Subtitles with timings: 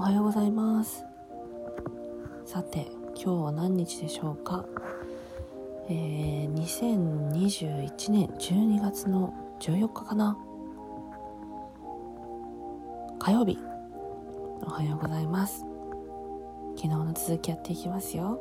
[0.00, 1.04] おはようございます。
[2.46, 2.86] さて
[3.22, 4.64] 今日は何日でしょうか？
[5.90, 10.38] えー、2021年12月の14日かな。
[13.18, 13.58] 火曜日。
[14.62, 15.66] おはようございます。
[16.76, 18.40] 昨日の続きやっていきますよ。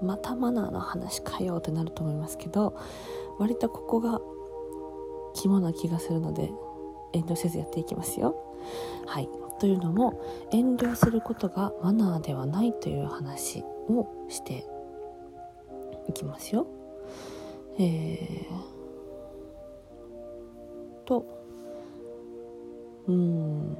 [0.00, 2.76] またマナーの話かよってなると思いますけど
[3.40, 4.20] 割とここが
[5.34, 6.52] 肝な気がするので
[7.12, 8.36] 遠慮せずやっていきますよ。
[9.06, 9.28] はい。
[9.60, 14.66] というのも遠慮することがマナーではないという話をして
[16.08, 16.66] いきますよ。
[17.78, 21.26] えー、と
[23.06, 23.74] うん。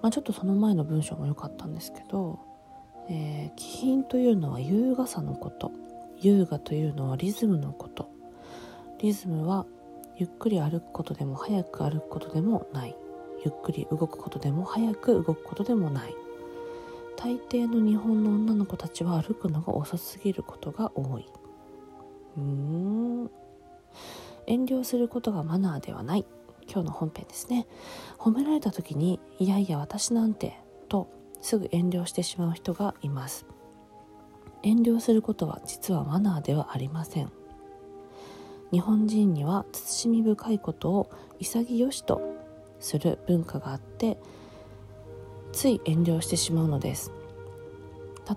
[0.00, 2.38] まあちょっとその前の文章も良かったんですけど、
[3.10, 5.72] えー、気品というのは優雅さのこと。
[6.20, 8.08] 優雅というのはリズムのこと。
[9.00, 9.66] リズムは
[10.16, 12.96] ゆっくり歩くことでも早く歩くことでもない。
[13.44, 16.14] ゆっくり動くことでも早く動くことでもない。
[17.16, 21.26] 大抵の日本の女の子たちは歩くのが遅すぎることが多い。
[22.36, 23.30] うーん。
[24.46, 26.24] 遠慮することがマナーではない。
[26.68, 27.66] 今日の本編ですね。
[28.18, 31.08] 褒められた時にいやいや私なんてと
[31.40, 33.46] すぐ遠慮してしまう人がいます。
[34.62, 37.30] 遠慮することは実はマナーではありません。
[38.70, 42.22] 日本人には慎み深いことを潔しと
[42.82, 44.18] する文化があって
[45.52, 47.12] つい遠慮してしまうのです。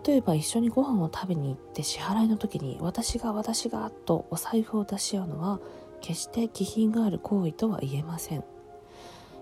[0.06, 5.60] 例えば一緒にご飯を食べに行って支払いの時に私が私がとお財布を出し合うのは
[6.02, 8.44] 決して気品がある行為とは言えません。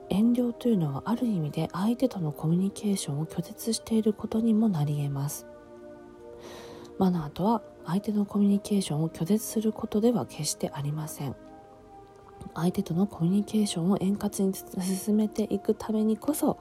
[0.09, 5.47] 遠慮というのはある意味で相手とのコミュニケーションを拒絶していることにもなり得ます。
[6.99, 11.35] マナーとは相手のコミュニケーションを拒絶することでは決してありません。
[12.53, 16.57] 相手とのコミュニケーションを円滑に進めていくためにこそ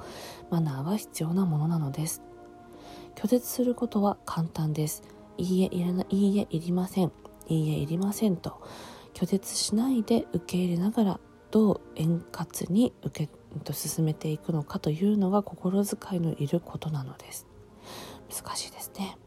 [0.51, 2.23] マナーは必要なものなのです。
[3.15, 5.03] 拒絶することは簡単です。
[5.39, 7.13] いいえいらないいいえいりません。
[7.49, 8.63] いいえいりませんと。
[9.15, 11.21] 拒絶しないで受け入れながら
[11.51, 13.33] どう円滑に受け
[13.65, 17.47] と進めていくのかというのが心遣いのいることなのです。
[18.31, 19.19] 難しいですね。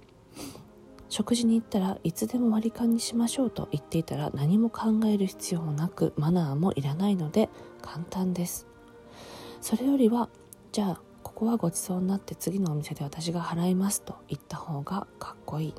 [1.15, 7.47] 食事に行ったらいつでも割り勘にしましょうと言っていたら何も考える必要もなくマナーもいらないので
[7.81, 8.67] 簡単です。
[9.61, 10.27] それよりは
[10.73, 15.73] じゃあここはごちそうになって次のお店で私が払いますと言った方がかっこいい。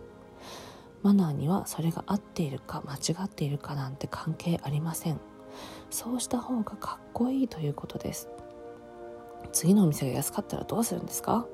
[1.03, 5.21] マナーにはそれが合っているか間違っているかなんて関係ありません。
[5.91, 8.31] そうした方がかっこいいということです。
[9.53, 11.47] 次のお店が安かったらどうするんですか？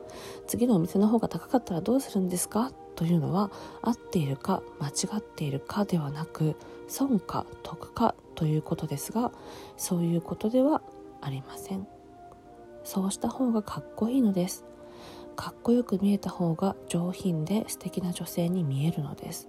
[0.47, 2.73] 次のお店の方が高かったらどうするんですか？
[2.97, 6.57] というのは合っているか間違っているかではなく
[6.89, 9.33] 損か得かということですが
[9.77, 10.83] そういうことでは
[11.21, 11.87] ありません。
[12.85, 14.65] そうした方がかっこいいのです。
[15.35, 19.49] かっこよく見えた方が上品で素敵な女性に見えるのです。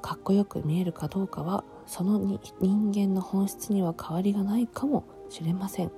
[0.00, 5.90] かっこよく見えるかどうかはその人間の本質には変わりがないかもしれません。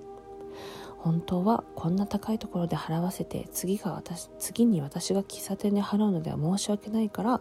[0.98, 7.40] 本当はこんな高いところで払わせて次が私次に私が喫茶店で払うのでは申し訳ないから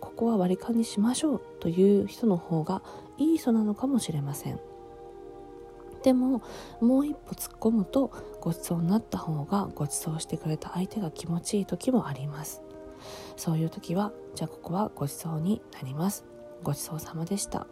[0.00, 2.82] ここは割り勘にしましょうという人の方が
[3.16, 4.60] いい人なのかもしれません。
[6.02, 6.42] でも
[6.80, 12.62] もう一歩突っ込むとごちそうになった方がごちそうしてくれた相手が気持ちいい時もあります。
[13.36, 16.24] そういう時はじゃあここはごちそうになります。
[16.62, 17.66] ごちそうさまでした。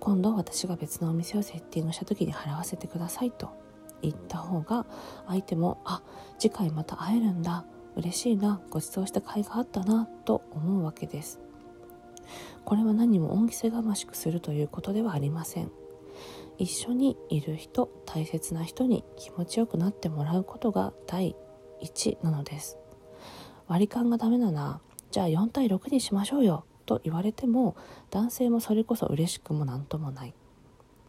[0.00, 3.67] 今度私が別のお店をセッティングした時に払わせてくださいと。
[4.02, 4.86] 言った方が
[5.26, 6.02] 相手もあ
[6.38, 7.64] 次回また会えるんだ。
[7.96, 8.60] 嬉しいな。
[8.70, 11.40] ご馳走した甲斐があったなと思うわけです。
[12.64, 15.70] これは何も恩着せがましくするということではありません。
[16.58, 21.36] 一緒にいる人大切な人に気持ちよくなってもらうことが第
[21.80, 22.78] 一なのです。
[23.68, 24.80] 割り勘がダメだな
[25.10, 26.64] じゃあ4対6にしましょうよ。
[26.86, 27.76] と言われても
[28.10, 30.34] 男性もそれこそ嬉しくも何ともない。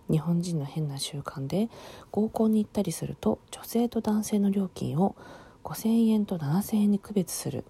[0.10, 1.70] 日本人の変な習慣で
[2.12, 5.16] 合コンに行ったりすると女性と男性の料金を
[5.64, 7.66] 5000円と7000円に区別する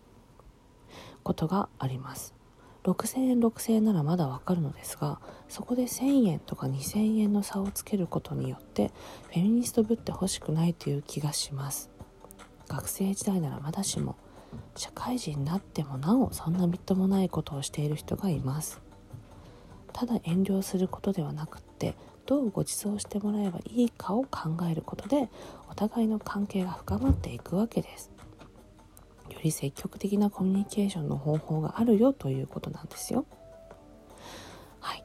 [1.23, 2.33] ことがあります。
[2.83, 5.19] 6000円6000円ならまだわかるのですが
[5.49, 8.91] そこで1000円とか2000円の差をつけることによって
[9.27, 11.89] フェミニストぶってほしくないという気がします。
[12.67, 14.15] 学生時代ならまだしも
[14.75, 18.79] 社会人になってもなおそんなみっともないことをしている人がいます。
[19.91, 21.95] ただ遠慮することではなくって
[22.29, 25.29] どうご馳走してもらえばいいかを考えることで
[25.67, 28.11] お互いの関係が深まっていくわけです。
[29.31, 33.25] より積極的なコミュニケーションの方法があるよということなんですよ。
[34.79, 35.03] はい。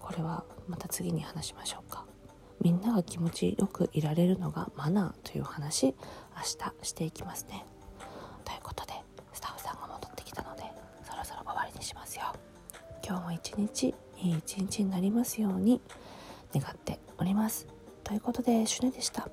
[0.00, 2.06] これはまた次に話しましょうか。
[2.62, 5.94] みんなが気持ちよくいられるのがマナーという話明
[6.80, 7.66] 日していきますね。
[8.42, 8.94] ということで
[9.34, 10.62] スタッフさんが戻ってきたので
[11.04, 12.32] そろそろ終わりにしますよ。
[13.06, 15.78] 今日も一日いい一日になりますように。
[16.54, 17.66] 願っております。
[18.04, 19.28] ということでシュネでした。